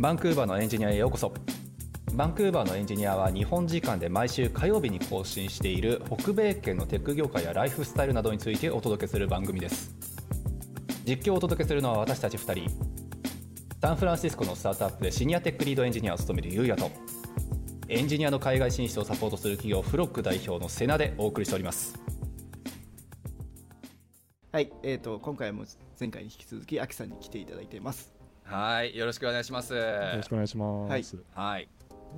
[0.00, 1.30] バンクーバーのエンジニアへようこそ。
[2.14, 9.94] バンクーバーのエンジニアは日本時間で毎週火曜日に更新している北米圏のテック業界やライフスタイルなどについてお届けする番組です。
[11.04, 12.70] 実況をお届けするのは私たち2人。
[13.82, 16.90] サンフランシスコのスタートアップでシニアテックリードエンジニアを務めるゆうやと
[17.88, 22.00] エンジニアの海外進出をサポートする企業フロック代表のセナでお送りしております。
[24.50, 25.66] はい、えー、と今回も
[25.98, 28.19] 前回に引き続き、アキさんに来ていただいています。
[28.50, 29.80] はいよろしくお願いしますよ
[30.16, 31.16] ろしくお願いします。
[31.34, 31.68] はい。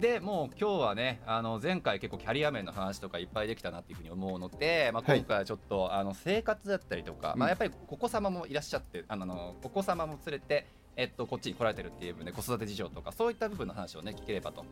[0.00, 14.64] でもう今日はねあの前回結構キャリア面の話とかいっぱいできたなっていうふうに思うので、まあ、はい今回はちょっと、あの生活だったりとか、うんまあ、やっぱりお子様もいらっしゃってあのあのお子様も連れて、えっと、こっちに来られてるっていう部分で子育て事情とかそういった部分の話をね聞ければと、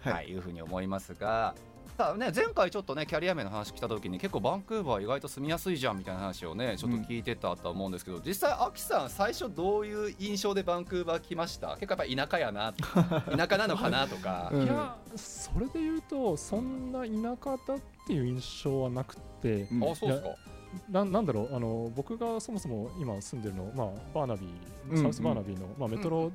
[0.00, 1.54] はいはいい、うふうに思いますが。
[1.96, 11.68] さあね、前回ちょっとねキャリア面の話来た時に結構バンクーバー意外と住みやすいじゃんみたいな話をねちょっと聞いてたとは思うんですけど、実際アキさん最初どういう印象でバンクーバー来ました？
[11.76, 12.74] 結構やっぱり田舎やな。
[13.34, 14.62] 田舎なのかなとか、うん。
[14.64, 17.08] いや、それで言うと、そんな田
[17.42, 19.90] 舎だっていう印象はなくて、うん。
[19.90, 20.28] あそうですか。
[20.90, 24.46] ななんだろうあの、僕がそもそも今住んでるの、まあ、バーナビ
[24.90, 26.30] うんー、サウスバーナビーの、まあ、メトロ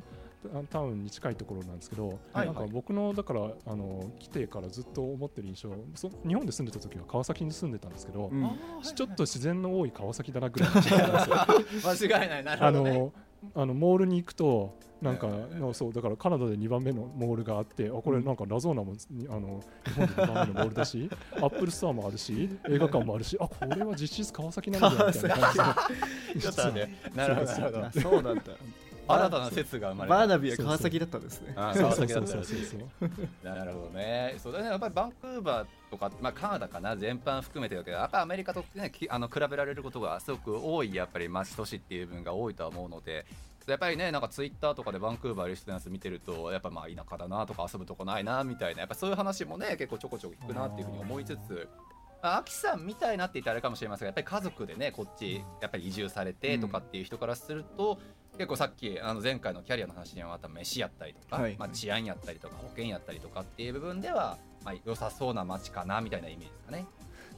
[0.70, 8.50] タウンに近いところなんですけど、はいなんか僕のだからあの来てからずっと思ってる印象そ日本で住んでた時は川崎に住んでたんですけど、うん。
[8.96, 10.70] ちょっと自然の多い川崎だなぐらい
[11.84, 12.98] 間違いないなるあほどね。
[12.98, 13.14] の
[13.56, 25.76] あのモールに行くとなんかうそうだからカナダで2番目のモールがあってあこれなんかラゾーナもにあの日本で2番目のモールだし Apple Store もあるし映画館もあるしあこれは実質川崎なんだみたいな感
[26.36, 26.42] じで。
[26.42, 27.86] ちょっとねなるほどなるほど。
[27.86, 28.44] あそうなんだ。
[29.14, 30.18] 新たな説が生まれた。
[30.18, 31.54] バーナビーは川崎だったんですね。
[31.56, 34.36] あそう川崎だったらしいそうそうなるほどね。
[34.38, 34.70] そうだね。
[34.70, 43.26] やっぱりバンクーバーとか、まあ、カナダかな全般含めてだけどやっぱりアメリカと、ね、きあの比べられることがすごく多いやっぱり町都市っていう部分が多いとは思うので
[43.68, 51.91] やっぱりねなんかツイッターとかでバンクーバーいる人のやつ見てるとやっぱまあ田舎だなとか遊ぶとこないなみたいなやっぱそういう話もね結構ちょこちょこ聞くなっていうふうに思いつつまあ
[52.22, 54.06] アキさんみたいなって言ったらあれかもしれません。
[54.06, 58.00] がやっぱり家族でねこっちやっぱり移住されてとかっていう人からすると、
[58.38, 61.56] 結構さっきあの前回のキャリアの話にはまた飯やったりとか、はい。
[61.58, 66.86] まあ、治安やったりとか保険やったりとかっていう部分では、まあ、良さそうな街かなみたいなイメージですかね。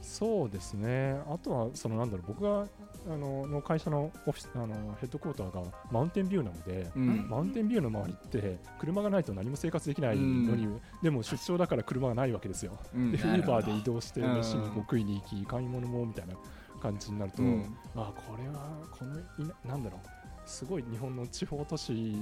[0.02, 1.18] そうですね。
[1.28, 2.66] あとはそのなんだろう僕が
[3.06, 7.28] あのの会社のオフィスあのヘッドクォーターがマウンテンビューなので、うん。
[7.28, 10.68] マウンテンビューの周りって車がないと何も生活できないのに、
[11.02, 12.78] でも出張だから車がないわけですよ。
[12.94, 13.12] うん。
[13.12, 16.34] で、ーバーで移動して飯にこう食いに行き、買い物もみたいな
[16.80, 17.76] 感じになると、うん。
[17.94, 22.16] あこれはこのいななんだろうすごい日本の地方都市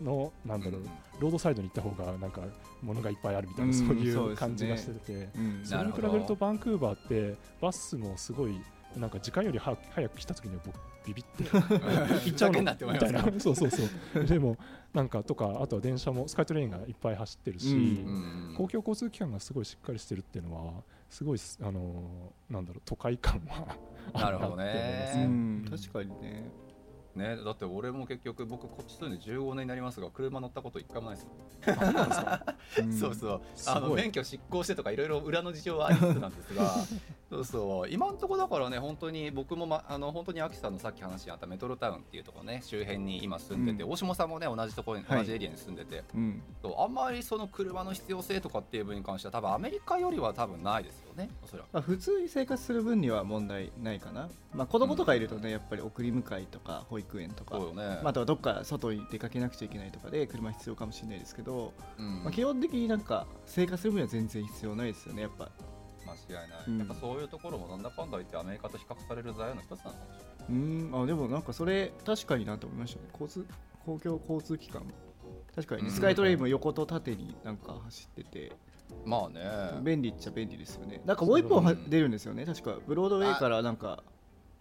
[0.00, 0.82] のなんだろう、
[1.20, 2.42] ロードサイドに行った方がなんか
[2.82, 3.86] 物がいっぱいあるみたいな、うん。
[3.86, 5.60] そういそう感じがしてて、うん。
[5.64, 8.60] それに比べるとバンクーバーってバスもすごい
[8.96, 12.64] なんか時間より早く早く来た時には僕ビビって 行っちゃうみ
[12.98, 13.22] たいな。
[13.40, 14.24] そうそうそう。
[14.24, 14.56] でも
[14.92, 18.14] なんかとかあとは電車もスカイトレインがいっぱい走ってるし、うん
[18.48, 23.76] うん公共交通機関がすごいしっかりしてるっていうのはすごいすあのーなんだろう都会感は
[24.14, 24.64] なるほどね。
[24.64, 25.18] うあなって思います。
[25.18, 25.64] ねん。
[25.92, 26.50] 確かにね。
[27.16, 31.28] ね、だって俺も結局僕こっち住んで15年になりますが車乗ったこと一回もないです
[31.64, 32.54] そうなんですか？
[32.82, 32.92] うん。
[32.92, 36.74] そうあの免許執行してとかいろいろ裏の事情はありつつなんですが
[37.34, 43.90] そうそう今のところだからね本当に僕も、ま、あの本当にアキさんのさっき話にあったメトロタウンっていうところね周辺に今住んでて、うん。
[43.92, 45.18] 大下さんもね同じところにはい。
[45.18, 46.42] 同じエリアに住んでて、うん。
[46.62, 51.66] そうあんまりその車の必要性とかっていう分に関しては多分アメリカよりは多分ないですよねおそらく。
[51.72, 54.28] まあ、普通に生活する分には問題ないかな。
[54.52, 62.22] まあ、子供とかいるとね、やっぱり送り迎えとか保育園とかね、まあ、あとはどっか外に出かけなくちゃいけないとかで車必要かもしれないですけど、うん。
[62.22, 65.50] まあ、基本的になんか生活する分には全然必要ないですよね、やっぱ。
[66.28, 66.78] 間違いない、うん。
[66.78, 70.62] やっぱそういうところもなんだかんだ言ってアメリカと比較される材料の一つなのかもしれない。
[70.92, 71.02] うん。
[71.02, 73.00] あでもなんかそれ確かになと思いました。
[73.00, 73.46] ね交通
[73.84, 74.82] 公共交通機関。
[75.54, 78.52] 確かにスカイトレインも横と縦になんか走ってて。
[79.04, 79.42] まあね。
[79.82, 81.00] 便利っちゃ便利ですよね。
[81.04, 81.90] なんかもう一本はうん。
[81.90, 82.44] 出るんですよね。
[82.44, 84.02] 確かブロードウェイからなんか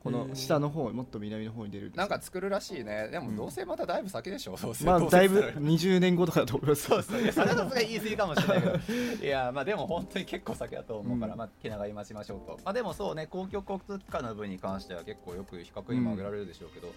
[0.03, 3.07] この下の方もっと南の方に出るんですよなんか作るらしいね。
[3.07, 9.23] でもどうせまただいぶ先でしょ、どうせまあだいぶ作る20年後とかだと思いますそうそういやそれはさすがに言い過ぎかもしれないけど。
[9.25, 11.39] いやまあでも本当に結構先だと思うから、うん。
[11.39, 12.59] まあ気長に待ちましょうと。
[12.65, 16.91] まあでもそうね公共交通機関の部分に関しては結構よく比較にも挙げられるでしょうけど、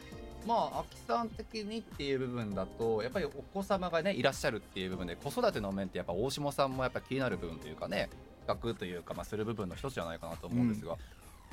[0.44, 8.08] まあ秋さん的にっていう部分だとやっぱりお子様がねいらっしゃるっていう部分で子育ての面ってやっぱ大下さんもやっぱ気になる部分というかね
[8.46, 10.96] 比較というかまあする部分の一つじゃないかなと思うんですが、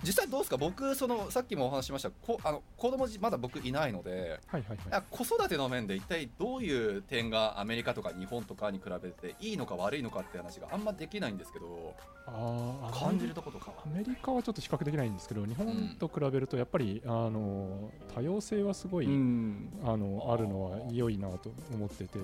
[0.03, 0.57] 実際どうですか？
[0.57, 2.11] 僕そのさっきもお話ししました。
[2.11, 5.03] こあの子供じまだ僕いないのではいはいはい。
[5.09, 11.95] 子育ての面で一体どういう点がアメリカとか日本とかに比べていいのか悪いのかって話があんまできないんですけど
[12.27, 13.83] あー感じるとことかは。
[13.85, 19.69] アメリカはちょっと比較できないんですけど日本と比べるとやっぱり、あの多様性はすごい、うん。
[19.83, 22.19] あのあるのは良いなと思ってて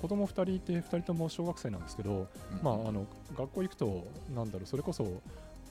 [0.00, 2.26] 子供2人いて2人とも小学生なんですけど、うん。
[2.62, 3.06] まあ、あの
[3.36, 5.20] 学校行くとなんだろうそれこそ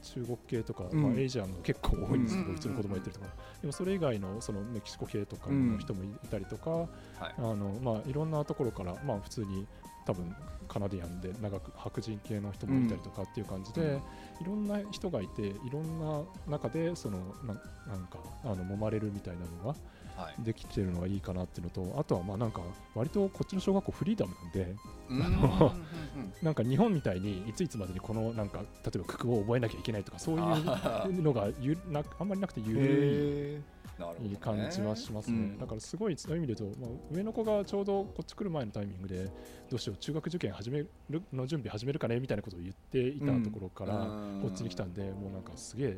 [0.02, 1.02] 中国系とか、うん。
[1.02, 3.28] まあ、エイジアンが結構多いんですけど、うちの子供いてるとか、
[3.62, 6.88] でもそれ以外のそのメキシコ系とかの人もいたりとか、はい。
[7.38, 9.68] あのまあ、いろんなところから、まあ、普通に
[10.06, 10.36] 多分
[10.68, 13.96] カナディアンで長く白人系の人もいたりとかっていう感じで、うん。
[13.98, 14.02] い
[14.46, 17.54] ろんな人がいていろんな中でそのな
[17.92, 19.78] なんかあの揉まれるみたいなのがはい
[20.40, 22.62] できてるのはいいかなっていうのとあとはまあなんか
[22.96, 24.76] 割とこっちの小学校フリーダムなんで
[25.10, 25.24] うん。
[25.24, 25.74] あの
[26.42, 33.64] なんか日本みたいにいついつまでにこのなんか例えば九九を覚えなきゃいけないとかそういうのがゆなあんまりなくてゆる
[34.22, 35.60] いいい感じはしますね、うん。
[35.60, 39.26] だからすごいそういう意味で言うと、まあ、上の子がちょうどこっち来る前のタイミングで
[39.70, 40.80] どうしよう中学受験始め
[41.10, 44.42] るの準備始めるかねみたいなことを言っていたところから、うん。
[44.42, 45.98] こっちに来たんでもうなんかすげえが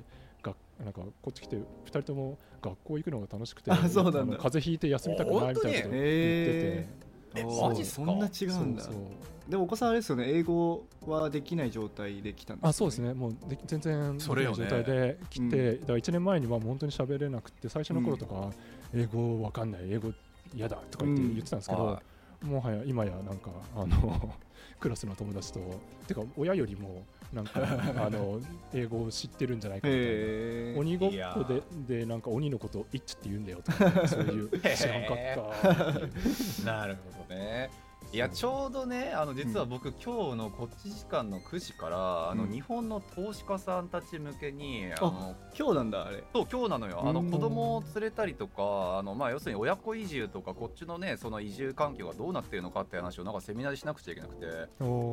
[0.84, 4.20] なんかこっち来て2人とも学校行くのが楽しくてあそうなんだ。
[4.24, 5.90] の風邪ひいて休みたくないみたいなことを言ってて。
[5.94, 6.90] え
[7.36, 7.70] えー。
[7.70, 9.04] マジそんな違うんだそうそう。
[9.50, 10.26] でもお子さんあれですよね。
[10.28, 18.52] 英語はできない状態で来たんですよあそうですね、もうで全然それよねできない状態で来て、うだから1年前にはもう本当に喋れなくて、最初の頃とか、
[18.94, 20.12] 英語わかんない、英語
[20.54, 22.02] 嫌だとか言ってうん言ってたんですけど、は
[22.42, 24.34] もはや今やなんか、あの
[24.80, 25.60] クラスの友達と、
[26.08, 27.62] てか親よりもなんか
[27.98, 28.40] あの
[28.74, 30.08] 英語を知ってるんじゃないかみたいな。
[30.08, 31.44] へー鬼ごっこ
[31.88, 37.70] ででなんか鬼のことをイッチって言うんだよとかそういう 知らんかったなるほどね
[38.14, 42.52] いやちょうどねあの実は僕、今日のこっち時間の9時からあの、うん。
[42.52, 46.22] 日本の投資家さんたち向けにあの今日なんだあれ。
[46.34, 47.04] そう今日なのよ。
[47.06, 47.32] あのうん。
[47.32, 54.46] 子供を連れたりとかあの、まあ、要するに親子移住とかこっちのねその移住環境がどうなってるのかって話をなんかセミナーでしなくちゃいけなくて。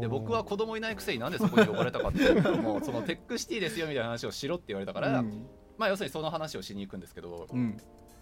[0.00, 5.46] で僕は子供いないくせになんでそこに呼ばれたかっていうと もうそのテックシティですよみたいな話をしろって言われたから、うん。
[5.76, 7.76] まあ要するにその話をしに行くんですけど、うん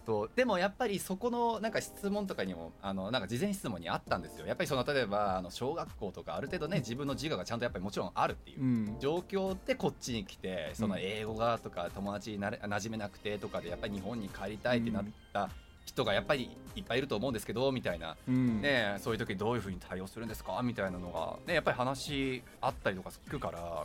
[0.07, 4.47] そうでもやっぱりそこのなんか質問とかにもあのなんか事前質問にあったんですよ。
[4.47, 8.97] やっぱりその例えばあの小学校とかある程度ね自分の自我がちゃんとやっぱりもちろんあるっていううん。
[9.01, 15.51] 状況でこっちに来てその英語がとか友達になれ馴染めなくてとかでやっぱり日本に帰りたいってなった
[15.85, 18.61] 人がやっぱりいっぱいいると思うんですけどみたいな、うん。
[18.61, 20.61] ね、そういう時どういうふうに対応するんですか？
[20.63, 23.85] みたいなのが、ね、やっぱり話あったりとか聞くから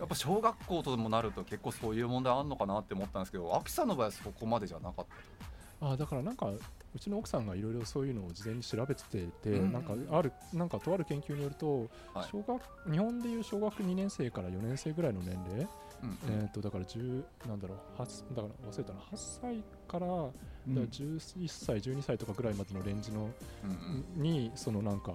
[0.00, 5.06] やっぱ小学校ともなると結構そういう問題あるのかなって思ったんですけど秋さんの場合はそこまでじゃなかっ
[5.80, 5.86] た？
[5.92, 9.72] あだからなんかうちの奥さんがいろいろそういうのを事前に調べてて、うん。
[9.72, 12.28] なんかあるなんかとある研究によると、はい。
[12.30, 12.60] 小学
[12.90, 15.68] 日本でいう小学2年生から4年生ぐらいの年齢、
[16.02, 16.18] うん。
[16.28, 19.00] えー、とだから10なんだろう8だから忘れたな。
[19.00, 20.30] 8歳からだか
[20.66, 23.30] ら11歳12歳とかぐらいまでのレンジの、
[24.16, 24.22] うん。
[24.22, 25.12] にそのなんか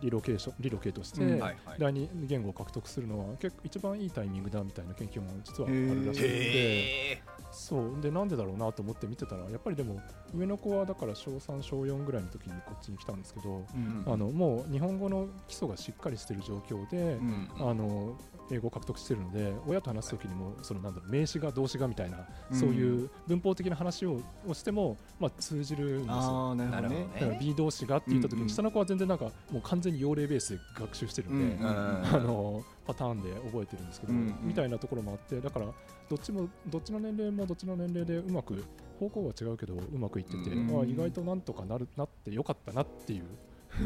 [0.00, 7.22] リロケーションリロケートして、うんはいはい第二言語を獲得するのは結構一番いいタイミングだみたいな研究も実はあるらしいので。
[7.50, 8.00] そう。
[8.00, 10.00] でなんでだろうなと思って見てたらやっぱりでも
[10.34, 18.16] 上の子はだから小3小4ぐらいの時にこっちに来たんですけど、うんあのもう日本語の基礎がしっかりしてる状況で、うんあの
[18.50, 26.54] 英語を獲得してるので親と話す時にもそのなんだろう名詞が動詞がみたいな、うんそういう文法的な話ををしても、まあ、通じるんですよ。
[26.54, 27.06] なるほどね。
[27.20, 31.66] だから B 動詞がって言った時に、うんうん下の子は全然なんかもう完全に用例ベースで学習してるんで、うん。
[31.66, 34.48] あのパターンで覚えてるんですけど、うんうん。
[34.48, 35.66] みたいなところもあってだから
[36.08, 38.64] どっちもどっちの年齢もどっちの年齢でうまく
[38.98, 40.80] 方向は違うけどうまくいってて、うん。
[40.80, 43.24] あ意外となんとかなるなってよかったなっていう。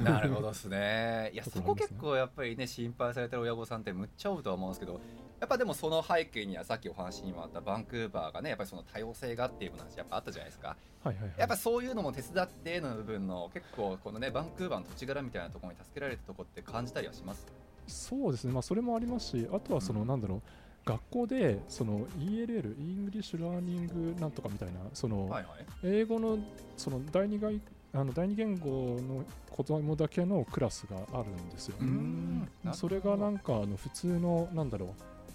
[0.05, 1.31] なるほど ですね。
[1.33, 5.01] いやとそこ結構やっぱりね心配されてる親御さんってむっちゃ多いとは思うんですけど
[5.41, 10.77] やっぱでもその背景にはさっきお話にもあったバンクーバーがねやっぱりその多様性がっていう話やっぱあったじゃないですか。
[11.03, 11.35] はいはいはい。
[11.37, 17.45] やっぱそういうのも手伝っての部分の結構このねバンクーバーの土地柄みたいなところに助けられたところって感じたりはします？
[17.89, 20.07] そうですね、まあ、それもありますしあとはその、うん。
[20.07, 20.43] なんだろう
[20.85, 25.67] 学校でその ELL English learning なんとかみたいなその、はいはい。
[25.85, 26.39] 英語の
[26.77, 27.61] その第二外
[27.95, 31.77] あの第二言語の子供だけのクラスがあるんですよ。
[31.81, 32.49] うん。
[32.73, 34.89] それがなんかあの普通のなんだろう。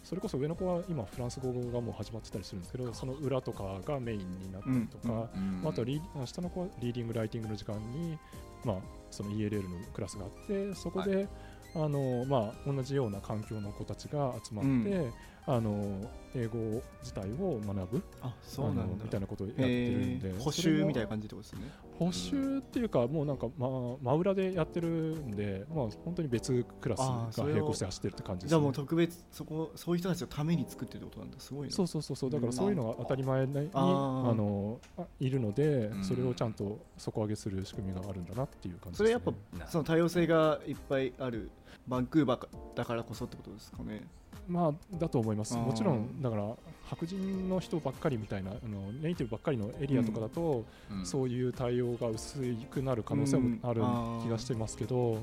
[0.03, 8.17] それこそ上の子は今フランス語がもう始まってたりするんですけどその裏とかがメインになったりとか、うんあとは下の子は reading writing の時間に、
[8.63, 8.75] まあ、
[9.11, 11.27] その ELL のクラスがあってそこで、
[11.75, 15.13] あのまあ、同じような環境の子たちが集まって、う
[15.47, 16.01] あの
[16.35, 19.03] 英語自体を学ぶあそうなんだ。
[19.05, 21.71] みたいなことをやってるんで補習みたいな感じってことですね。
[21.97, 23.69] 補習っていうかもうなんか、まあ、
[24.01, 32.17] 真裏でやってるんで、まあ、本当に別クラスが並行して走ってるって感じです、ね、じゃあもう特別そこそういう人たちのために作ってるってことなんだすごいなそうそうそう。
[32.17, 36.03] そうだからそういうのが当たり前にああーのあいるのでうん。
[36.03, 41.49] それをちゃんと底上げする仕組みがあるんだなっていう感じです、ね、それやっぱなその多様性がいっぱいある
[41.87, 44.05] バンクーバーだからこそってことですかね
[44.47, 45.55] まあだと思います。
[45.55, 51.05] もちろんだから白人の人ばっかりみたいなあのネイティブばっかりのエリアとかだと、うん。
[51.05, 52.39] そういう対応が薄
[52.69, 53.81] くなる可能性もある
[54.23, 55.21] 気がしてますけど、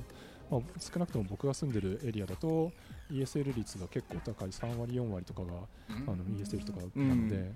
[0.50, 2.70] まあ、少なくとも僕が住んでるエリアだと
[3.10, 4.48] ESL 率が結構高い。
[4.48, 6.10] 3割4割とかがうん。
[6.12, 7.28] あの ESL とかなうん。
[7.28, 7.52] ので、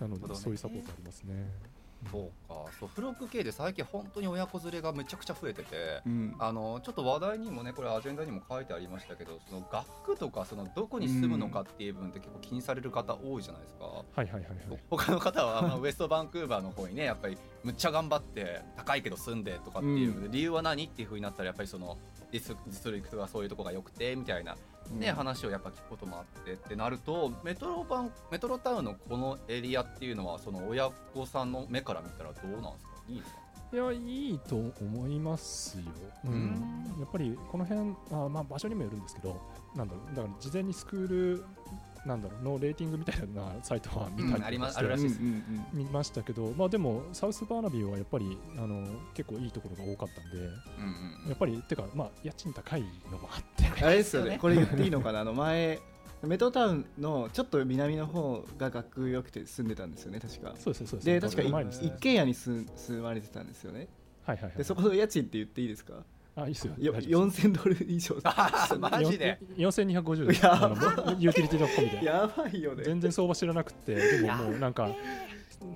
[0.00, 1.34] なのでそういうサポートありますね。
[2.10, 13.84] そうかそうフロック系で最近本当に親子連れがめちゃくちゃ増えてて、うんあのちょっと話題にもねこれアジェンダにも書いてありましたけどその学区とかそのどこに住むのかっていう部分って結構気にされる方多いじゃないですか。
[13.84, 14.80] はいはいはいはい。
[14.88, 21.98] 他の方は、まあ、 ウエストバンクーバーの方にねやっぱりむっちゃ頑張って高いけど住んでとかっていう理由は何っていうふうになったらやっぱりその
[22.32, 24.56] 実実力がそういうとこが良くてみたいな、
[24.90, 32.90] ね話をやっぱ聞くこともあってってなるとメトロバンメトロタウンのこのエリアっていうのはその親子さんの目から見たらどうなんですか？
[33.08, 33.40] いいですか
[33.72, 35.84] いやいいと思いますよ。
[36.24, 36.32] うん。
[36.32, 37.00] うん。
[37.00, 39.40] やっぱりこの辺あまあ場所にもよるんですけど、
[39.76, 40.16] なんだろう。
[40.16, 41.44] だから事前にスクール
[42.06, 53.64] なんだろうのレーティングみたいなサイトは見たりうんありまとかうんうん見ましたけど、まあでもサウスバーナビーはやっぱりあの結構いいところが多かったんで、うんうんやっぱりてかまあ家賃高いのもあって。
[53.68, 54.30] う んあれですよね。
[54.30, 54.38] ね。
[54.38, 55.20] これ言っていいのかな？
[55.20, 55.78] あの前
[56.22, 60.54] メトロタウンのちょっと南の方が学区良くて住んでたんですよね確か。
[60.58, 61.06] そうですねそうです。
[61.06, 61.14] ね。
[61.14, 63.88] で確か一軒家に住住まれてたんですよね。
[64.24, 64.56] はいはいはい。
[64.58, 65.94] でそこの家賃って言っていいですか？
[66.36, 66.74] あいいっすよ。
[66.78, 67.40] よ大丈夫です。
[67.40, 68.16] 4000ドル以上。
[68.24, 69.38] あーマジで？
[69.56, 70.44] よん4250です。
[70.44, 70.76] やあの
[71.18, 72.04] ユーティリティドットコミで。
[72.04, 72.84] やばいよね。
[72.84, 74.90] 全然相場知らなくて、でももうなんか、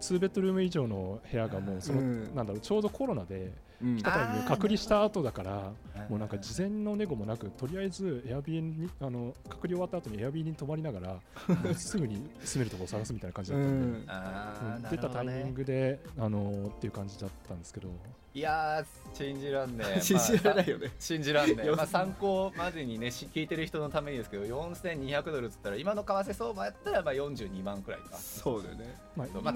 [0.01, 2.35] 2ベッドルーム以上の部屋がもうその、うん。
[2.35, 3.53] なんだろう、ちょうどコロナでうん
[3.97, 14.89] 来たタイミングで隔離した後だから、ーもうなんか事前のネゴもなく、とりあえずエアビーにあの隔離終わった後にエアビーに泊まりながら、すぐに住めるところを探すみたいな感じだったんで。
[14.91, 17.89] 出たタイミングで、あのーっていう感じだったんですけど、
[18.35, 20.01] いやー信じらんねえ。
[20.03, 20.91] 信じられないまあよね。
[20.99, 28.17] 信じらんねまあ参考までにねし聞いてる人のためにですけど4200ドルっつったら今の為替相場やったらまあ42万くらいか。
[28.17, 28.97] そうだよね。
[29.17, 29.55] まあ、そうまあ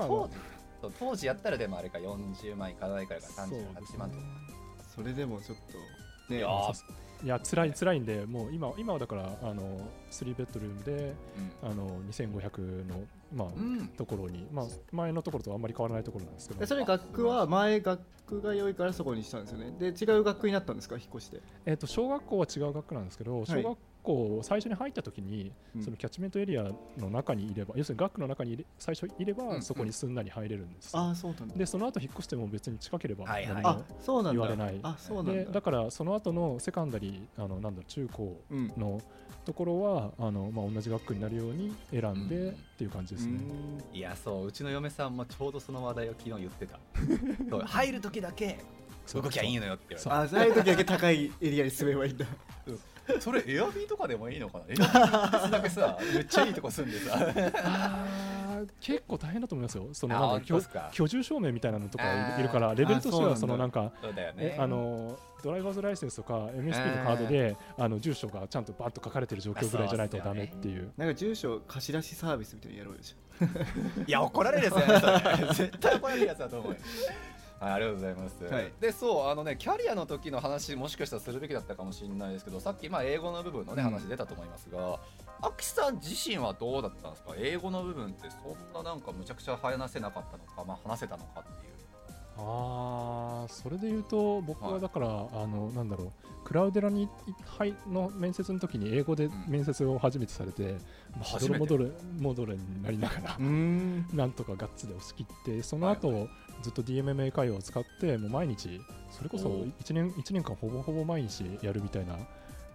[0.81, 4.23] そう当時やったらでもあれか40万いかないからかそうですね38万とか。
[4.95, 5.59] それでもちょっ
[6.27, 6.39] とね。
[6.39, 9.81] いやそうそういや辛い辛いんでもう今今はだからあの
[10.11, 11.15] 3ベッドルームで
[11.63, 13.49] あの2500のまあ、
[13.99, 16.61] ところにまあ前のところとあんまり変わらないところなんですけど。
[16.61, 19.73] でそれ学区は前学区が良いからそこにしたんですよね。
[19.79, 21.41] で違う学区になったんですか引っ越して。
[21.67, 25.83] えっと小学校は違う学区なんですけど、小学校最初に入った時に、うん。
[25.83, 31.55] そのキャッチメントエリアの中にいれば要するに学区の中に最初いれば、そこにすんなり入れるんです、ああそうなんだ。
[31.55, 34.41] でその後引っ越しても別に近ければ何もあそうなんだ。
[34.41, 34.79] 言われない。
[34.83, 35.33] あそうなんだ。
[35.33, 38.73] でだからその後のセカンダリーあのなんだろう中高うん。
[38.77, 39.01] の
[39.45, 42.51] ところはあの、まあ、同じ学区になるように選んでうん。
[42.51, 43.41] っていう感じですね、
[43.93, 46.79] いやそううちの嫁さんもちょうどその話題を昨日言ってた。
[47.67, 48.59] 入る時だけ
[49.15, 50.41] 動きゃいいのよって言われあそう。
[50.45, 52.25] いう時だけ高いエリアに住めばいいんだ。
[52.27, 52.31] て
[53.21, 54.65] それエアビーとかでもいいのかな？
[54.69, 57.17] エアビーだけさめっちゃいいとこ住んでさ。
[57.65, 58.39] あー
[58.81, 59.89] 結構大変だと思いますよ。
[59.93, 63.93] そのあなんか居住証明みたいなのとかいるからレベルとしてはあそのなんか
[64.59, 70.91] あのドライバーズライセンスとか MSP のカードであの住所がちゃんとバッと書かれてる状況ぐらいじゃないとダメっていう。
[70.97, 73.01] なんか住所貸し出しサービスみたいにやろうよ。
[73.01, 73.15] じ
[74.09, 76.79] いや怒られるやつだよね絶対怒られるやつだと思うよ
[77.61, 78.73] はい、ありがとうございます、はい。
[78.81, 83.91] でそうあのねキャリアの時の話もしかしたらするべきだったかもしれないですけどさっきまあ英語の部分のねうん。
[83.91, 85.01] 話出たと思いますが、
[85.43, 87.35] アキさん自身はどうだったんですか？
[87.37, 91.73] 英語の部分ってそんななんかむちゃくちゃ話せなかったのか、まあ、話せたのかっていう。
[92.41, 95.11] ああそれで言うと僕はだから、あ
[95.47, 96.13] のなんだろう
[96.45, 97.09] クラウデラに
[97.45, 100.77] はいの面接の時に英語で面接を初めてされて、
[101.17, 101.67] まあし初めて。
[101.67, 106.29] どろもどれもどれになりながら なんとかガッツで押し切ってその後、
[106.63, 109.73] ずっと DMMA 会話を使ってもう毎日それこそおー。
[109.85, 112.17] 1年一年間ほぼほぼ毎日やるみたいな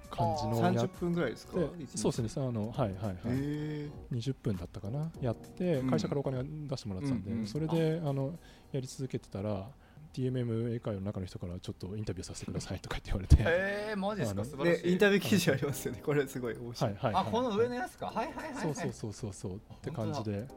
[0.09, 1.53] 感じのや30っ分ぐらいですか？
[1.57, 1.61] て
[1.97, 5.11] そうですねあのはいはいはい、へ20分だったかな？
[5.21, 5.89] やってうん。
[5.89, 8.37] 会社からお金が出してもらってたんで、うんうんそれであの
[8.71, 9.67] やり続けてたら
[10.13, 13.35] DMM 英会話の中の人からちょっとインタビューさせてくださいとか言って言われて、
[13.89, 14.41] えー、マジですか？
[14.41, 14.83] あの素晴らしい。
[14.83, 16.01] でインタビュー記事ありますよね。
[16.05, 18.05] これすごい面白はいいはい、はい、あこの上のやつか。
[18.07, 19.55] はいはいはい、はい、そうそうそうそうそう。
[19.55, 20.47] って感じで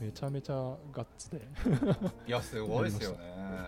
[0.00, 0.54] めちゃめちゃ
[0.92, 1.42] ガッツで。
[2.26, 3.18] いやすごいですよね。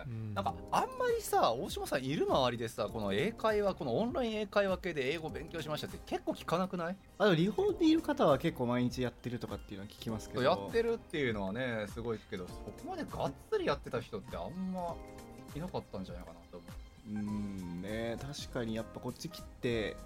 [0.07, 0.35] うん。
[0.35, 6.97] なんかあんまりさ大島さんいる周りでさこの英会話このオンライン英会話系で英語勉強しましたって結構聞かなくない？
[7.19, 10.43] あの日本にいる方は結構毎日やってるとかっていうのは聞きますけど。
[10.43, 14.95] やってるっていうのはねすごいけどそこまでがっつりやってた人ってあんま
[15.55, 16.73] いなかったんじゃないかなと思う。
[17.15, 19.97] うんね確かにやっぱこっち来て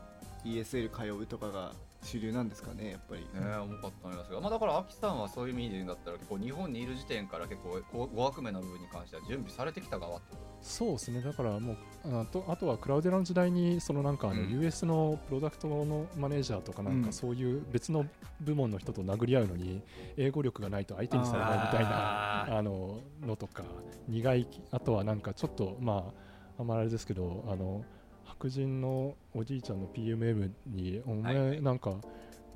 [0.45, 1.73] ESL 通うとかが
[2.07, 11.21] 主流なんですかねやっぱり、ね重かったと思いますが、まあ、だから、アキさんはそういう意味で言うんだったら、結構日本にいる時点から結構こう語学面の部分に関しては準備されてきた側ってこそうですね。
[11.21, 11.77] だからもう
[12.21, 14.51] あとあとはクラウデラの時代にそのなんかあのうん。
[14.51, 17.05] US のプロダクトのマネージャーとかなんうん。
[17.05, 18.07] かそういう別の
[18.41, 19.83] 部門の人と殴り合うのに
[20.17, 23.65] 英語力がないと相手にされないみたいなあののとか
[24.09, 26.13] 苦いあとはなんかちょっとま
[26.59, 27.85] ああんまりあれですけどあの
[28.27, 31.97] 白人のおじいちゃんの PMM にお前なんか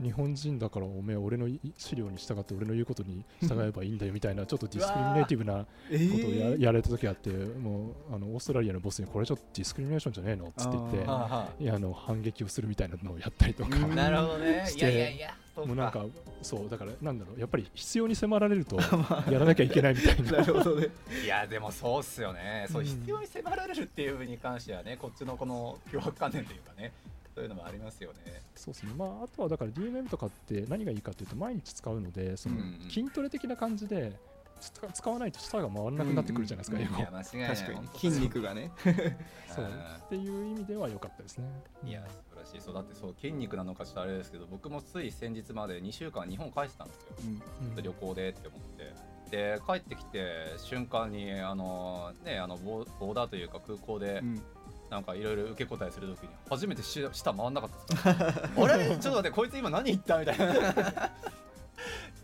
[0.03, 14.67] 日本人だからおめえ俺の資料に従って俺の言うことに従えばいいんだよみたいなちょっとディスクリミネーティブな えことをや,、やられた時があってもうあのオーストラリアのボスにこれちょっとディスクリミネーションじゃねえのっつって言ってあいやあの反撃をするみたいなのをやったりとか、うんなるほどね。
[14.77, 16.05] いやいやいや、もうなんか
[16.43, 18.77] そうだからなんだろうやっぱり必要に迫られると
[19.31, 20.33] やらなきゃいけないみたいな。
[20.39, 20.89] なるほどね。
[21.25, 22.67] いや、でもそうっすよね。
[22.71, 22.87] そう、うん。
[22.87, 26.93] 必要に迫られるっていう部分に関してはね、こっちのこの脅迫観念というかね、
[27.41, 28.43] そういうのもありますよね。
[28.55, 28.93] そうですね。
[28.97, 32.57] まああとはだから DMM とかって何がいいかっていうと毎日使うのでその
[32.91, 34.13] 筋トレ的な感じで
[34.61, 37.01] 使使わないと舌が回らなくなってくるじゃないですか、うんうん。
[37.01, 37.57] いや、間違いない。
[37.57, 38.71] 確かに筋肉がね。
[39.49, 39.65] そう。
[39.65, 41.49] うんっていう意味では良かったですね。
[41.85, 42.61] いや、素晴らしい。
[42.61, 47.15] そう、だってそう、筋肉なのかちょっとあれですけど、僕もつい先日まで2週間日本帰ってたんですよ。
[47.63, 47.83] うんうん。
[47.83, 49.11] 旅行でって思って。
[49.31, 54.43] で帰ってきて瞬間にあのねあのボーボーダーというか空港でうん
[54.91, 60.47] なんかいろいろ受け答えするときに初めてし舌回んなかったですあれ ちょっと待ってこいつ今何言ったみたいな。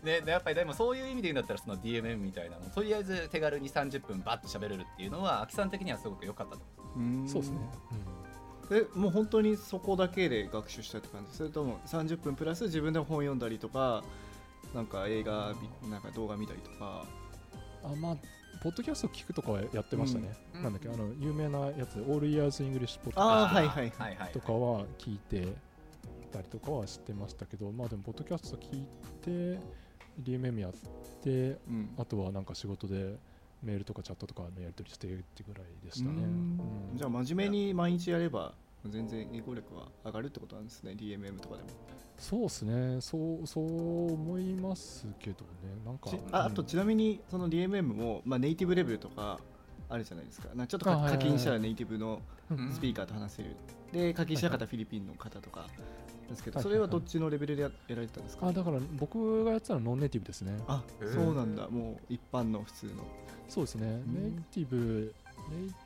[0.03, 6.61] ねでやっぱりでもそういう意味で言うんだったらその DMM みたいなのとりあえず手軽に30分バッと喋れるっていうのは秋さん的にはすごく良かったと
[6.95, 6.99] う。
[6.99, 7.27] ん。
[7.27, 7.57] そうですね、
[8.71, 14.03] えもう本当にそこだけで学習したって感じそれとも30分プラス自分で本読んだりとか
[14.75, 17.05] なんか映画見なんか動画見たりとか。
[17.11, 17.27] うん
[17.83, 18.17] あまあ
[18.61, 20.63] ポッドキャスト聞くとかはやってましたね、うん。
[20.63, 24.31] なんだっけあの有名なやつ All Years English ポッドキャストあーはいはいはいはい。
[24.31, 25.53] とかは聞いて
[26.31, 28.85] たりとかはしてましたけど、まあでも、ポッドキャスト聞い
[29.21, 29.59] て、
[30.21, 30.71] DMM やっ
[31.23, 31.29] て、
[31.67, 31.89] うん。
[31.97, 33.15] あとはなんか仕事で
[33.63, 36.23] メールとかチャットとかのやり取りしてってぐらいでしたね。
[36.93, 38.53] じゃあ真面目に毎日やれば
[38.85, 41.69] 全然英語力は上がるってことなんですね DMM とかでも。
[42.17, 43.01] そうですね。
[43.01, 45.47] そう、そう思いますけどね、
[45.85, 46.17] なんかち。
[46.31, 49.39] ああとうんちなみにその DMM も、まあ、ネイティブレベルとか
[49.89, 50.49] あるじゃないですか。
[50.55, 53.55] なちょっと課金したらネイティブのうんスピーカーと話せる、
[53.91, 55.67] で課金しなかったらフィリピンの方とか
[56.29, 60.57] ですけど、はいそれはどっちのレベルでややられてたんですか、あだから僕がやってたのはノンネイティブですね。
[60.67, 61.67] あそうなんだ。
[61.69, 62.93] もう一般の普通の。
[63.47, 64.13] そうですね、ん。
[64.13, 65.13] ネイティブ、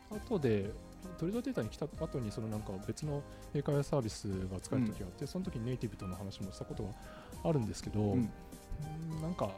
[0.09, 0.71] 後で、
[1.17, 3.21] トレードデータに来た後にそのなんか別の
[3.53, 6.89] 英会話サービスが使える時があって、その時にネイティブとの話もしたことが
[7.43, 8.31] あるんですけど、うん。
[9.13, 9.49] うんなんか、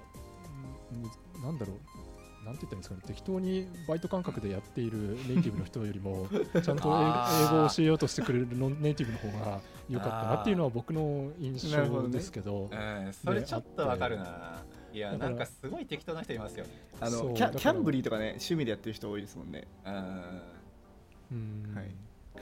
[0.92, 6.28] うんなんだろう、なんて言ったらいいんですかね、適当にバイト感覚でやっているネイティブの人よりも、
[6.62, 14.64] ちゃんと英語を教えようとしてくれるノンネイティブの方が良かったなっていうのは僕の印象ですけど、うんそれちょっとわかるな。
[14.94, 16.66] いやなんかすごい適当な人いますよ。
[16.66, 19.68] ねあのキャキャンブリーとかね趣味でやってる人多いですもんね。
[19.86, 20.54] うんうん
[21.76, 21.92] はい。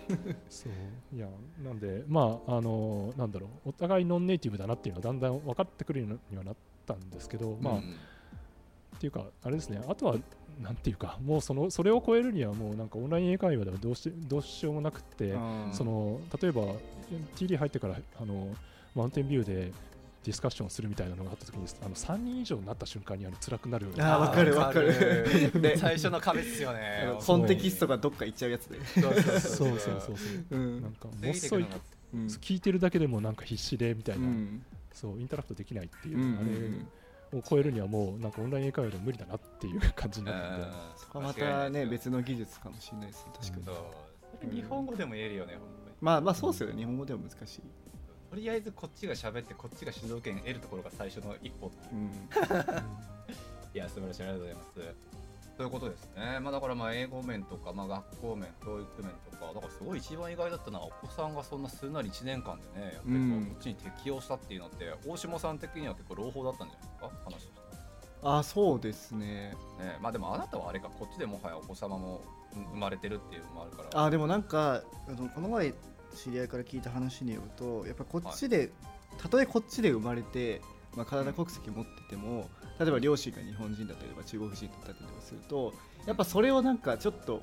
[0.49, 1.15] そう。
[1.15, 1.27] いや
[1.63, 3.69] なんでまああのなんだろう。
[3.69, 7.79] お互いノンネイティブだなっていうのはだんだん分かってくるようにはなったんですけど、まあ、うん。
[7.81, 9.81] っていうかあれですね。
[9.87, 10.15] あとは
[10.61, 16.61] なんていうかもうそのそれを超えるにはもうなんかオンライン英会話ではどうしどうしようもなくて、うんその例えば
[17.35, 18.55] TD 入ってからあの
[18.95, 19.71] マウンテンビューで
[20.23, 25.51] ディスカッションするみたいなのがあった時にあの3人以上になった瞬間にあの辛くなるあーわかるわかる。
[25.59, 30.57] で 最初の壁っすよあねのコンテキストがどっか行っちゃうやつで、そうそうそうそうそうそう。
[30.57, 30.81] うん。
[30.81, 31.65] なんかつもっそい
[32.13, 34.63] うん聞いてるだけでもなんか必死でみたいな、うん。
[34.93, 36.87] そうインタラクトできないっていう、うんうん
[37.31, 43.75] あれを超えるにはもうなんかオンライン英会話では無理だなっていう感じになるので、そこはまたね別の技術かもしれないですね確かに、そう。
[44.41, 45.57] それ日本語でも言えるよね
[46.01, 46.75] まあまあそうですよね。
[46.75, 47.61] 日本語でも難しい、
[48.31, 52.01] とりあえずこっちが喋ってこっちが主導権得るところが最初の一歩っていう。
[52.01, 52.07] うん、
[53.75, 54.23] いや素晴らしい。
[54.23, 54.95] ありがとうございます。
[55.57, 56.39] ということですね。
[56.39, 67.11] まあだからまあ英語面とか、まあ、学校面教育面とかだからすごい一番意外だったのはお子さんがそんなすんなり1年間でねやっぱりこっちに適応したっていうのって大下さん的には結構朗報だったんじゃないですか？
[67.25, 67.51] 話として
[68.23, 69.49] あそうですね。
[69.77, 72.21] ねまあでもあなたはあれかこっちでもはやお子様も
[72.55, 74.05] うん生まれてるっていうのもあるから。
[74.05, 75.73] あでもなんかあのこの前
[76.15, 78.71] 知り合いから聞いた話によるとやっぱこっちで、
[79.17, 80.61] たとえこっちで生まれて
[80.95, 85.73] まあ、カナダ国籍持ってても例えば両親が日本人だったりとか中国人だったりとかすると
[86.05, 87.39] やっぱそれをなんかちょっと引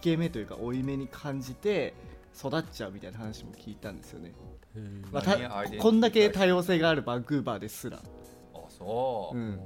[0.00, 1.94] け目というか負い目に感じて
[2.38, 4.32] 育っちゃうみたいな話も聞いたんですよね、
[5.10, 9.60] まあ、こんだけ多様性があるバンクーバーですら、あそう、うん、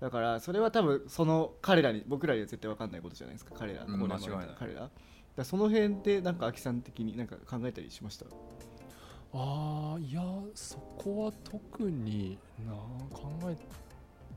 [0.00, 3.54] だからそれは多分その彼らに僕らには絶対分かんないことじゃないですか。
[3.58, 4.08] 彼ら、うん
[4.58, 4.90] 彼ら
[5.36, 8.26] だその辺でなんか秋さん的になんか考えたりしました？
[9.32, 10.22] ああいや
[10.54, 12.72] そこは特にな
[13.10, 13.56] 考え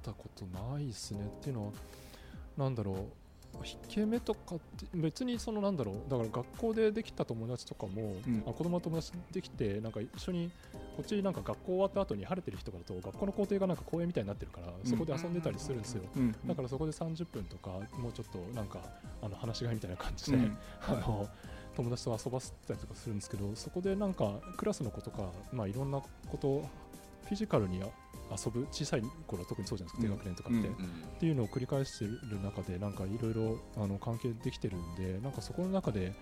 [0.01, 1.25] たことないですね。
[1.25, 1.71] っていうのは
[2.57, 2.95] なんだろう。
[3.65, 8.43] 引け目とかって別にそのなんだろうだから学校でできた友達とかも、うん。
[8.47, 10.51] あ子供の友達できてなんか一緒に
[10.95, 16.35] こっちなんか学校終わった後に晴れてる人からと学校の校庭がなんか公園みたいになってるから、そこで遊んでたりするんですよ、うん。
[16.45, 18.79] だからそこで30分とかもうちょっとなんか
[19.21, 20.57] あの話し飼いみたいな感じで、うん。
[20.87, 21.27] あの
[21.75, 26.63] 友達と遊ばせたりとかするんですけどそこでなんかクラスの子とか、まあ、いろんなこと
[27.25, 27.83] フィジカルに
[28.31, 30.19] 遊ぶ小さい頃は特にそうじゃないですか、うん。
[30.19, 30.71] 低学年とかって、うんうん。
[30.71, 36.13] っていうのを繰り返してる中でなんかいろいろあの関係できてるんでなんかそこの中で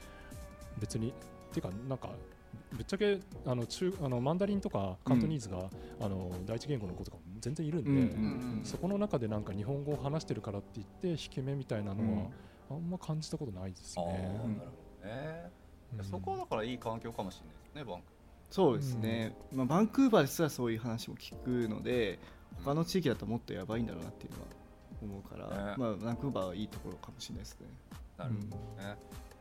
[0.79, 1.13] 別にっ
[1.53, 2.09] ていうかなんか
[2.71, 12.29] ぶっちゃけあの中あのマンダリンとかカントニーズが、あの第一言語の子とかも全然いるんで、うんうんそこの中でなんか日本語を話してるからって言って引け目みたいなのは、
[12.71, 14.29] あんま感じたことないですあーなるね。
[14.39, 15.51] ほどね、
[15.97, 16.05] うん。
[16.05, 18.05] そこはだからいい環境かもしれないですねバンク
[18.49, 22.19] そうですね、まあ、バンクーバーですらそういう話も聞くので
[22.63, 24.45] 他の地域だともっとやばいんだろうなっていうのは
[25.01, 25.75] 思うから、ね。
[25.77, 27.67] まあ、バンクーバーはいいところかもしれないですね。
[28.17, 28.95] なるほどね、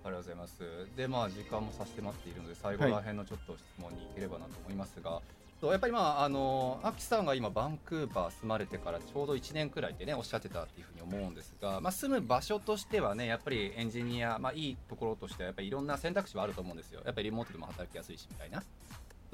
[0.05, 0.63] ありがとうございます。
[0.97, 17.01] でまあ時間も差し迫っているので最後ら辺のちょっと質問に行ければなと思いますが、そうやっぱりまああのアキさんが今バンクーバー住まれてからちょうど1年くらいってねおっしゃってたっていうふうに思うんですが、まあ、住む場所としてはねやっぱりエンジニア、まあ、いいところとしてはやっぱりいろんな選択肢はあると思うんですよ。
[17.05, 18.63] やっぱりリモートでも働きやすいしみたいな。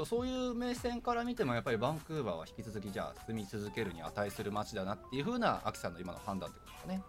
[0.05, 7.03] そういう目線から見てもやっぱりバンクーバーは引き続きじゃあ住み続けるに値する街だなっていうふうなアキさんの今の判断ってことですかね。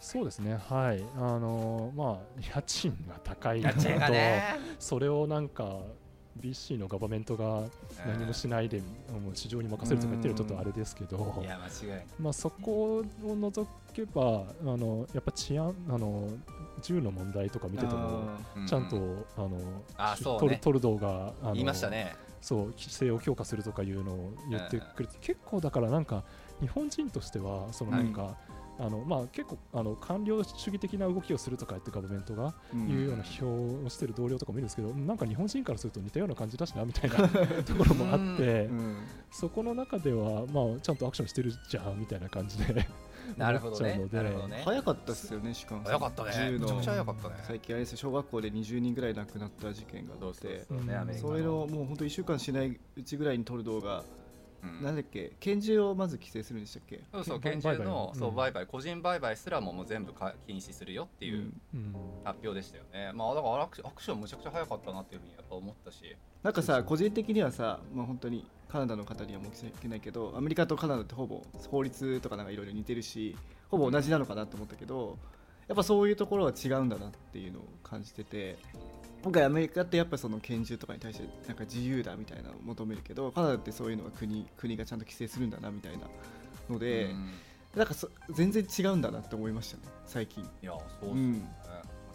[0.00, 3.78] そうですね、はい、あのまあ、家賃が高いのと、
[4.80, 5.78] それをなんか、
[6.40, 7.62] BC のガバメントが
[8.06, 8.82] 何もしないで、
[9.34, 11.44] 市場に任せるとか言ってるとちょっとあれですけど、
[12.18, 16.28] まあ、そこを除けば、あのやっぱ治安あの、
[16.82, 18.24] 銃の問題とか見てても、
[18.56, 19.58] あちゃんと、うあの
[20.38, 22.14] トルトルドーがあの言いましたね。
[22.40, 26.24] そう規制を強化するとかいうのを言ってくれて、結構だからなんか
[26.60, 28.36] 日本人としてはそのなんか、
[28.78, 37.16] あのまあ、結構あの官僚主義的な動きをするとかってガバメントがーいうような批評をしてる同僚とかもいるんですけど、なんか日本人からすると似たような感じだしなみたいな
[37.62, 38.96] ところもあって、うん。
[39.30, 42.86] そこの中では、まあ、ちゃんとアクションしてるじゃんみたいな感じで
[43.36, 43.98] なるほどね。
[44.48, 44.62] ね。
[44.64, 45.82] 早かったっすよねしかも。
[45.84, 46.58] 早かったね。
[46.58, 47.34] めちゃくちゃ早かったね。
[47.46, 54.21] 最近あれですよ小学校で20人ぐらい亡くなった事件があってそうねアメリカそれのもう本当1週間しないうちぐらいにトルドーが、うん
[54.62, 55.32] なんだっけ？
[55.40, 57.00] 拳銃をまず規制するんでしたっけ？
[57.12, 61.52] そうそう売拳銃の売買そううん売買個人売買すらももう全部か禁止するよっていう
[62.24, 63.12] 発表でしたよね。
[63.12, 66.16] まあだからアクションアクションむちゃくちゃ早かったなっていうふうにやっぱ思ったし。
[66.42, 73.36] なんかさ個人的にはさ、まあ、本当にカナダの方には申し訳ないけどアメリカとカナダってほぼ法律とかなんかいろいろ似てるし
[73.70, 75.18] ほぼ同じなのかなと思ったけど
[75.68, 78.58] やっぱそういうところは違うんだなっていうのを感じてて
[79.22, 86.08] 今回アメリカってやっぱその拳銃とかに対してなんか自由だみたいなのを求めるけどカナダってそういうのは国国がちゃんと規制するんだなみたいな
[86.68, 87.30] ので、うん。
[87.76, 90.42] なんかそ全然違うんだなって思いましたね最近。
[90.42, 91.48] いやそうですよね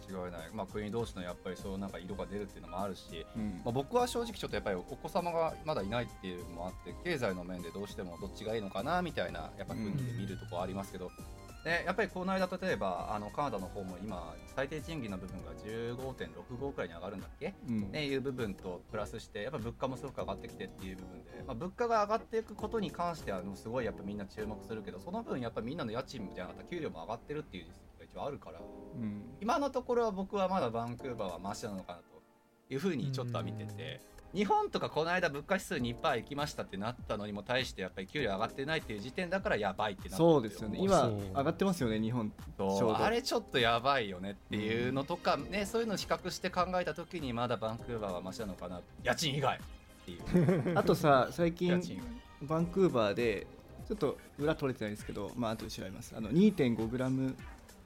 [0.10, 0.41] 間違いない。
[0.54, 3.62] まあ国同士のやっぱりそうなんか色が出るっていうのもあるしうん。
[3.63, 11.10] まあ、僕は正直ちょっとやっぱりお子様がまだいないっていうのもあって経済の面でどうしてもどっちがいいのかなみたいなやっぱ国で見るとこありますけど、
[11.67, 17.53] でやっぱりこの間例えばあのカナダの方も今最低賃金の部分が15.65くらいに上がるんだっけ？
[17.67, 17.82] うん。
[17.82, 29.23] っていう部分とプラスしてやっぱ物価もすごく上がってきてっていう部分で、まあ、物価が上がっていくことに関してはもうすごいやっぱみんな注目するけどその分やっぱみんなの家賃じゃなかった給料も上がってるっていう実績が一応あるからうん。
[29.41, 32.06] 今のところは僕はまだバンクーバーはマシなのかなと
[32.69, 33.99] いうふうにちょっとは見てて
[34.33, 40.79] 日本とかこの間物価指数2%行きましたってなったのにも対してやっぱり給料上がってないっていう時点だからやばいってなってるそうですよね。
[40.81, 42.77] 今上がってますよね日本そう。
[42.77, 48.81] ちょうどあれちょっとやばいよねっていうのとか、ねそういうのを比較して考えた時にまだバンクーバーはマシなのかな。
[49.03, 50.73] 家賃以外っていう。
[50.77, 52.01] あとさ最家近
[52.41, 53.47] バンクーバーで
[53.87, 56.13] ちょっと裏取れてないですけど、まあ後で調べます。
[56.15, 57.35] あの 2.5g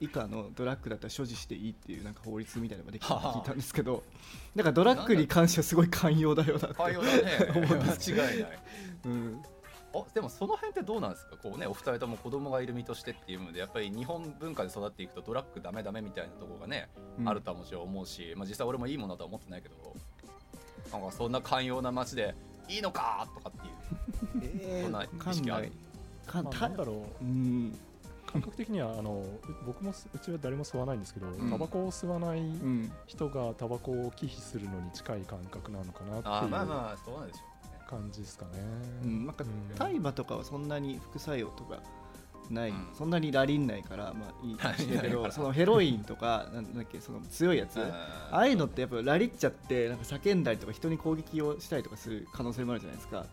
[0.04, 4.02] 以下のドラッグだったら所持していいっていうなんか法律みたいなのができたって聞いたんですけど
[4.54, 6.74] なんかドラッグに関してはすごい寛容だよなって。
[6.74, 8.58] 寛容だね間違いない。
[9.06, 9.42] うん。
[9.94, 11.36] あでもその辺ってどうなんですか？
[11.36, 16.88] こうねお二人とも子供がいる身としてっていうのでやっぱり日本文化で育っていくとドラッグダメダメみたいなところがね、
[17.18, 17.28] うん。
[17.28, 19.74] あるとはもちろん思うし、まあ、実際俺もいいものだとは思ってないけど
[20.90, 22.34] なんかそんな寛容な街で
[22.68, 25.72] いいのかとかっていう えそんなー、意識ある？
[26.26, 27.24] まあ、かんたなんだろう。
[27.24, 27.78] うん
[28.32, 29.24] 感覚的にはあのう
[29.66, 31.50] 僕もすうちは誰も吸わないんですけど、ん。
[31.50, 32.92] タバコを吸わないうん。
[33.06, 37.72] 人がタバコを忌避するのに近い感覚なのかなってあーまあいうまあそうなんでしょうね。
[37.88, 38.50] 感じですかね。
[39.04, 39.74] うん、なんかうん。
[39.76, 41.82] 大麻とかはそんなに副作用とか
[42.50, 42.88] ない、うん。
[42.96, 47.78] そんなにラリんないからまあいいかもしれないけどそのヘロインとかなんだっけその強いやつ。
[47.80, 53.26] ああいうのってやっぱラリっちゃってなんか叫んだりとか人に攻撃をしたりとかする可能性もあるじゃないですか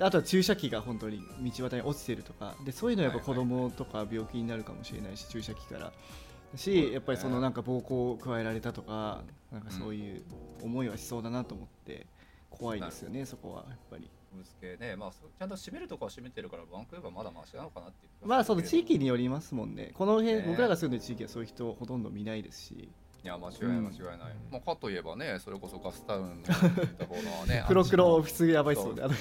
[0.00, 5.92] あとは注射器が本当に道端に落ちてるとかでそういうのはやっぱ子供とか病気になるかもしれないし注射器から。
[6.56, 10.22] しやっぱりそのなんか暴行を加えられたとかなんかそういう
[10.62, 12.06] 思いはしそうだなと思って
[12.48, 14.10] 怖いですよねそこはやっぱり。
[14.80, 17.80] ねまあそちゃんと閉めるとこは閉めてるからバンクーバーまだマシなのか。
[17.80, 19.90] なってまあその地域によりますもんね。
[19.94, 20.44] この辺、ね。
[20.46, 22.88] 僕らが住んでる地域はそういう人ほとんど見ないですし
[23.24, 23.90] いや間違い間違いない、
[24.50, 26.54] まあかといえばねそれこそガスタウンの
[27.04, 29.02] 方のね黒黒オフィスやばいっすよね。
[29.04, 29.16] オフ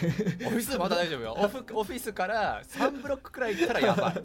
[0.58, 1.36] ィスまだ大丈夫よ。
[1.38, 4.24] オフ オフィスから3ブロックくらい行ったらやばい。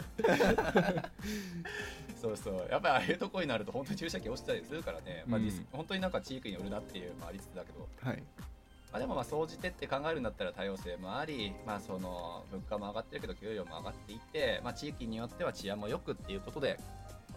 [2.20, 2.68] そうそう。
[2.70, 5.46] やっぱりああいうとこになると本当に注射器落ちたりするからね、まあうん。
[5.46, 7.88] 実本当になんか地域によるなっていう、まあ、ありつつだけど。
[8.02, 8.22] はい。
[8.92, 16.78] まあ、でもまあ総じてって考えるんだったら多様性もあり、まあ、その物価も上がってるけど給料も上がっていて、まあ、地域によっては治安も良くっていうことで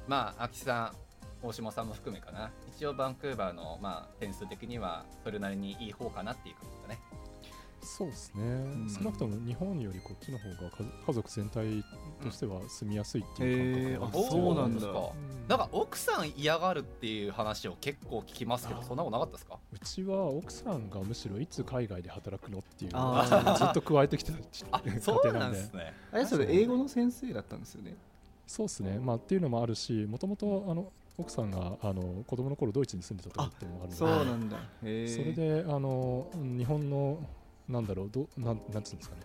[0.05, 1.04] まあ秋さん
[1.45, 2.51] 大島さんも含めかな。
[2.75, 6.99] 一応バンクーバーのまあ点数的にはそれなりにいい方かなっていう感じだね。
[7.87, 8.89] そうですね、ん。
[8.89, 11.83] 少なくとも日本よりこっちの方が家家族全体
[12.23, 14.73] としては住みやすいっていう感覚がへーあそうなんだ。
[14.73, 15.47] ですかうん。
[15.47, 19.59] なんか奥さん嫌がるっていう話を結構聞きますけどそんなことなかったですか？
[19.71, 24.37] うちは奥さんがむしろいつ海外で働くのっていうのをずっと加えてきてた
[24.71, 25.93] あ家そう庭なんんでなですね。
[26.11, 27.95] あれそれ英語の先生だったんですよね。
[28.47, 34.57] そうですね、まあ、っていうのもあるしもともとあの奥さんがあの子供の頃ドイツに住んでたとっていうのもあるのでそうなんだ。
[34.81, 37.19] それであの日本の
[37.69, 39.21] なんだろうどなんなんつうんですかね。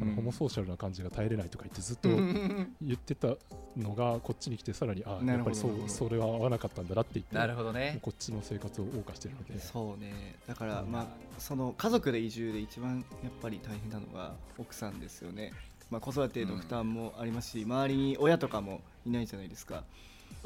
[0.00, 0.16] あの、うん。
[0.16, 2.08] ホモソーシャルな感じが耐えれないとか言ってずっと
[2.82, 3.28] 言ってた
[3.76, 7.98] のがこっちに来てさらにあなやっぱりそうそれは合わなかったんだなって言ってなるほどね。
[8.02, 9.60] こっちの生活を謳歌してるので。
[9.60, 10.36] そうね。
[10.46, 11.06] だからうんまあ
[11.38, 15.52] その家族で移住で一番やっぱり大変なのが奥さんですよね、
[15.90, 19.84] まあ、子育ての負担もありますし、周りに親とかもいないじゃないですか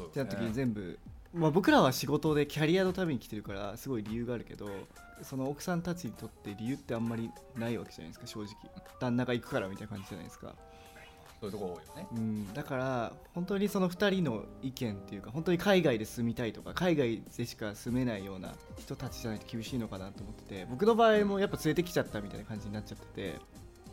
[0.03, 0.99] ってなった時にね全部、
[1.33, 4.69] まあ、僕らは仕事でキャリアのために来てるからすごい理由があるけど
[5.21, 8.55] その奥さんたちにとって理由ってあんまりないわけじゃないですか正直。
[8.99, 10.55] 旦那が行くからみたいな感じじゃないですか、
[11.39, 12.07] そういうとこ多いよね。
[12.11, 23.39] うん、だから本当にその2人の意見っていうか本当に海外で住みたいとか海外でしか住めないような人たちじゃないと厳しいのかなと思ってて僕の場合もやっぱ連れてきちゃったみたいな感じになっちゃってて。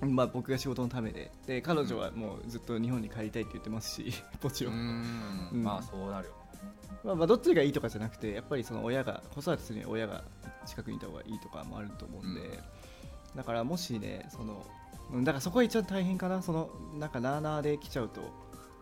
[0.01, 1.31] まあ、僕が仕事のためで。
[1.47, 5.51] で彼女はもうずっと日本に帰りたいって言ってますしもちろんうーん。
[5.53, 5.63] うん。
[5.65, 6.37] まあそうなるよね。
[7.05, 10.23] まあ、まあどっちがいいとかじゃなくてやっぱりその親が子育てするには親が
[10.67, 12.49] 近くにいた方がいいとかもあると思うんで、うん。
[13.37, 14.67] だからもしねその
[15.13, 16.43] うんだからそこが一番大変かな。
[16.43, 18.21] そのなんかなあなあで来ちゃうと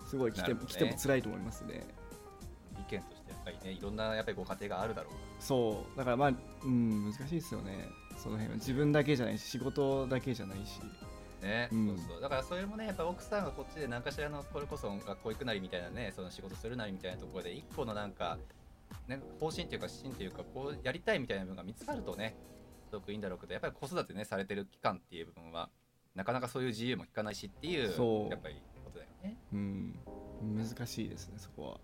[0.09, 0.61] すごい来て,、ね。
[0.67, 1.87] 来ても辛いと思いますね。
[2.89, 5.99] 意見としてやっぱりねいろんなやっぱりご家庭があるだろうそう。
[5.99, 6.33] だからまあ
[6.65, 7.89] うん難しいですよね
[8.25, 8.57] その辺は。
[8.57, 10.81] 自分だけじゃないし仕事だけじゃないし。
[11.43, 11.87] ね、うん。
[11.89, 12.21] そうそう。
[12.23, 18.39] だからそれもねやっぱ奥さんがこっちで何かしらのこれこそ学校行くなりみたいなねその仕事するなりみたいなところで一個のなんか、
[19.07, 22.35] ね、方針っていうか指針っていうかこうやりたいみたいな部分が見つかるとね
[22.89, 25.69] すごくいいんだろうけどやっぱり子育てねされてる期間っていう部分は
[26.15, 27.83] なかなかそういう自由も聞かないしっていう。
[28.31, 29.37] やっぱりことだよね。
[29.53, 29.99] うん。
[30.57, 31.81] 難しいですねそこは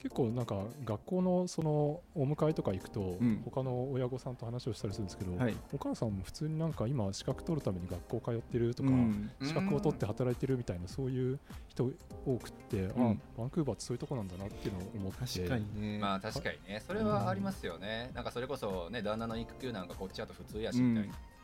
[0.00, 3.42] 結構なんか学校のそのお迎えとか行くと、うん。
[3.44, 5.56] 他の親御さんと話をしたりするんですけど、はい。
[5.72, 9.30] お母さんも普通になんか今資格取るために学校通ってるとか、うん。
[9.42, 11.90] 資格を取って働いてるみたいなそういう人
[12.24, 12.90] 多くって、ん。
[12.90, 15.40] あバンクーバーってそういうとこなんだなっていうのを思って。
[15.40, 16.80] 確かにね、まあ確かにね。
[16.86, 21.37] それはありますよね、なんかそれこそね旦那の育休なんかこっちだと普通やしみたいな、うん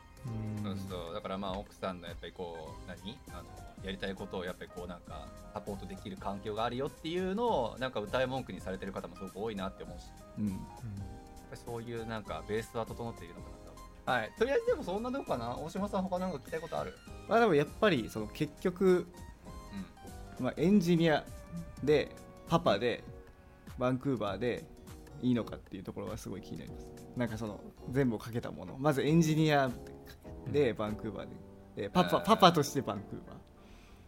[0.63, 1.13] そうそう。
[1.13, 3.17] だからまあ奥さんのやっぱりこう何？
[3.29, 3.43] あの
[3.83, 10.03] やりたいことをやっぱりこうなんかサポートできる環境があるよっていうのをなんか歌い文句にされてる方もすごく多いなって思うし。
[10.05, 10.55] やっうんぱ
[11.53, 13.71] りそういうなんかベースは整っているのかな
[14.05, 14.31] とはい。
[14.37, 15.57] とりあえずでもそんなとこかな？
[15.57, 16.93] 大島さん他なんか聞きたいことある？
[17.27, 19.07] まあでもやっぱりその結局
[20.39, 20.45] うん。
[20.45, 21.23] まあ、エンジニア
[21.83, 22.09] で
[22.49, 23.03] パパで
[23.77, 24.65] バンクーバーで
[25.21, 26.87] いいのかっていうところがすごい気になります。
[27.15, 27.61] なんかその
[27.91, 28.75] 全部をかけたもの。
[28.77, 29.69] まずエンジニア
[30.51, 31.27] でバンクーバー
[31.75, 31.83] で。
[31.83, 33.19] でパパパパとしてバンクー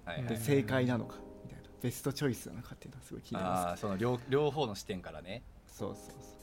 [0.07, 0.27] バー。
[0.27, 1.69] で正解なのかみたいな。
[1.81, 3.67] ベストチョイスなのかっていうのはすごい気になります。
[3.67, 5.43] ああその両両方の視点からね。
[5.67, 6.37] そうそうそ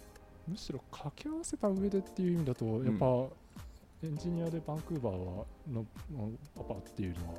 [0.47, 3.07] むしろ掛け合わせた上でっていう意味だと、やっぱ
[4.07, 7.35] エンジニアでバンクーバーはののパパっていうのは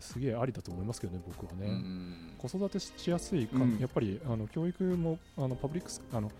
[0.00, 2.34] すげえありだと思いますけどね僕はね、うん。
[2.36, 3.78] 子育てしやすいか、うん。
[3.78, 6.32] やっぱりあの教育もあの public s あの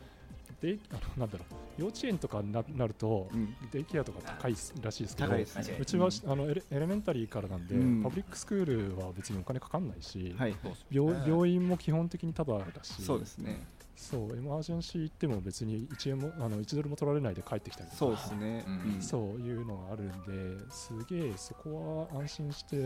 [0.60, 3.54] デイあのなんだろう幼稚園とかにななると、うん。
[3.70, 5.46] デイケアとか高いらしいですけどね。
[5.78, 8.02] うちは、あの ele elementary からなんで、うん。
[8.02, 10.56] public school は別にお金かかんないし、はい。
[10.90, 11.24] 病ね。
[11.26, 13.00] 病院も基本的にタダだし。
[13.02, 13.64] そうですね
[13.98, 17.98] そう emergency 行っても別に1円もあの1ドルも取られないで帰ってきたりとか。
[17.98, 18.64] そうですね。
[18.66, 18.94] うん。
[18.94, 19.02] うん。
[19.02, 22.76] そういうのがあるんですげえそこは安心して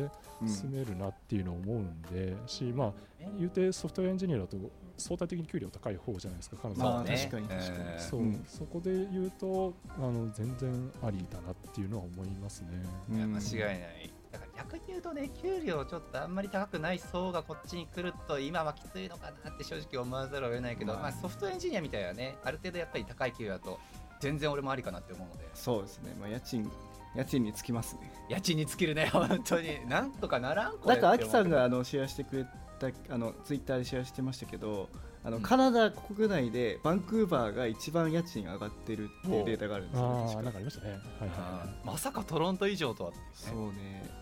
[0.40, 2.92] うん住めるなっていうのを思うんで、しまあ
[3.38, 4.56] 言うてソフトウェアエンジニアだと
[4.96, 7.48] 相対的に給料高い方じゃないですか彼女まあはそうね確かに。
[7.48, 8.00] 確かにえー。
[8.00, 8.44] そう、うん。
[8.46, 12.68] そこで言うとあの全然ありだなっていうのは思いますね。
[13.10, 23.78] うんいや間違いないだから逆に言うとね給料ちょっとあんまり高くない層がこっちに来ると今はきついのかなって正直思わざるを得ないけど、まあまあ、ソフトエンジニアみたいなねある程度やっぱり高い給料だと
[24.20, 25.48] 全然俺もありかなって思うので。
[25.52, 26.16] そうですね。
[26.18, 26.70] まあ家賃
[27.14, 28.10] 家賃につきますね。
[28.30, 29.86] 家賃に尽きるね本当に。
[29.86, 32.46] なんとかならんこれなんかアキさんがあのシェアしてくれ
[32.78, 34.88] たあのツイッターでシェアしてましたけど
[35.22, 35.42] あの、うん。
[35.42, 40.52] カナダ国内でバンクーバーが一番家賃上がってるっていうデータがあるんですよ、ああなん確か。
[40.52, 40.90] かありましたね。
[40.90, 44.21] はいはいまさかトロント以上とはそうね。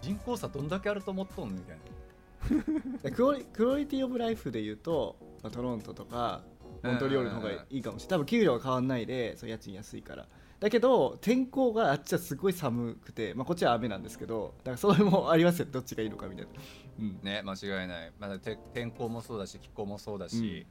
[0.00, 1.82] 人口差どんだけあると思っとんみたいな。
[3.02, 6.44] でクオリクオリティオブライフで言うと、まあ、トロントとか
[6.82, 8.08] モントリオールの方がいいかもしれない。
[8.10, 10.28] 多分給料は変わんないでそう家賃安いから。
[10.60, 15.66] だけど天候があっちはすごい寒くて、まあ、こっちは雨なんですけどだからそれもありますよ。
[15.70, 16.50] どっちがいいのかみたいな、
[16.98, 20.66] うん、ね間違いない、まだて天候もそうだし気候もそうだし、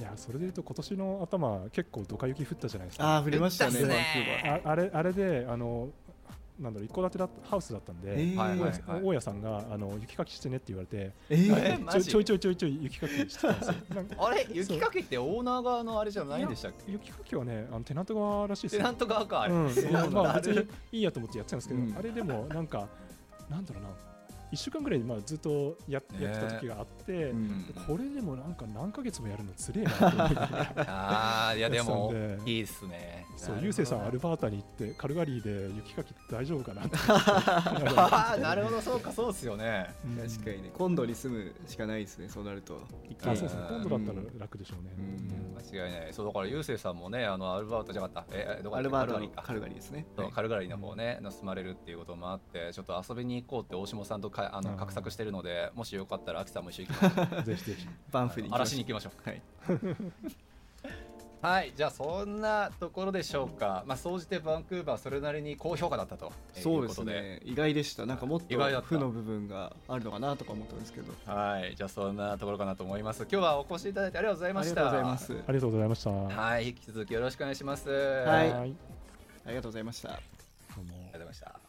[0.00, 3.04] いやそれで言うと今年の頭結構ドカ雪降ったじゃないですか。
[3.04, 3.82] ああ降りましたね。
[3.82, 4.60] ね。
[4.64, 5.90] ああれあれであの
[6.60, 11.88] なんだろう一戸建てだったハウスだったんで、大家さんがあの雪かきしてねって言われて、えー。
[11.88, 13.74] ちょちょいちょいちょいちょい雪かきしてたんですよ。
[14.18, 14.46] あれ？
[14.52, 16.92] 雪かきってオーナー側のあれじゃないんでしたっけ？
[16.92, 18.78] 雪かきはねあのテナント側らしいですよ。
[18.80, 21.94] テナント側かあれ、うん、まあ別にいいやと思ってやってたんですけど、うん。
[21.98, 22.88] あれでもなんか
[23.48, 23.88] なんだろうな
[24.52, 27.74] 1週間ぐらいまあずっとやねやってた時があって、うん。
[27.86, 32.12] これでもなんか何ヶ月もやるのつれえなと思いながらああいやでも
[32.44, 33.26] いいっすね。
[33.36, 36.96] そう、ゆうせいさん、アルバータに行って、カルガリーで雪かき大丈夫かなって。
[37.96, 39.94] ああなるほどそうかそうっすよね。
[40.04, 40.28] うん。
[40.28, 40.70] 確かにね。
[40.74, 42.80] 今度に住むしかないですねそうなると。
[43.08, 44.92] 一あ、そうですね、うん今度だったら楽でしょうね。
[44.98, 45.56] うん。
[45.56, 46.12] 間違いない。
[46.12, 48.36] そうだからゆうせいさんもねあのアルバートじゃなかった。
[48.36, 49.40] ええどこアルバートカルガリーか。
[49.40, 50.06] のカルガリーですね。
[50.16, 54.76] そうカルガリーの方ね、の住まれるっていうこともあってちょっと遊びに行こうって大下さんとかあのうん。
[54.76, 57.42] 画策してるのでもしよかったら秋さんも一緒に行きましょう。
[57.44, 57.88] ぜひぜひ。
[58.10, 59.28] バンフに行きましょう嵐に行きましょう。
[59.28, 59.42] はい。
[61.42, 63.82] はいじゃあそんなところでしょうか。
[63.84, 66.88] まあ総じてバンクーバーそれなりに高評価だったとそうで。
[66.88, 67.40] すいうことでね。
[67.44, 68.06] 意外でした。
[68.06, 71.12] なんかもっと負の部分があるのかなとか思ったんですけど。
[71.26, 73.22] はいじゃあそんなところかなと思います。
[73.22, 74.74] 今日はお越しいただいてありがとうございあました。
[74.74, 75.32] りがとうございます。
[75.32, 76.10] ありがとうございました。
[76.10, 77.90] はい引き続きよろしくお願いします。
[77.90, 78.52] はい。
[78.52, 78.74] はい。
[79.46, 80.10] ありがとうございました。
[80.10, 80.14] ど
[80.80, 80.94] うも。
[80.94, 81.61] ありがとうございました